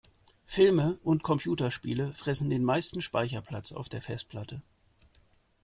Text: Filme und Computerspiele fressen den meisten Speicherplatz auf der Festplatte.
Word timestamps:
Filme 0.45 0.99
und 1.03 1.21
Computerspiele 1.21 2.11
fressen 2.15 2.49
den 2.49 2.63
meisten 2.63 3.01
Speicherplatz 3.01 3.71
auf 3.71 3.87
der 3.87 4.01
Festplatte. 4.01 4.63